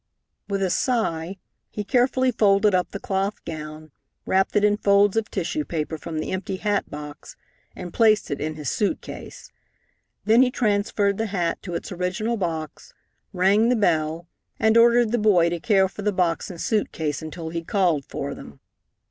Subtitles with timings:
[0.49, 1.37] With a sigh,
[1.69, 3.91] he carefully folded up the cloth gown,
[4.25, 7.35] wrapped it in folds of tissue paper from the empty hat box,
[7.75, 9.51] and placed it in his suit case.
[10.25, 12.95] Then he transferred the hat to its original box,
[13.31, 14.27] rang the bell,
[14.59, 18.03] and ordered the boy to care for the box and suit case until he called
[18.03, 18.59] for them.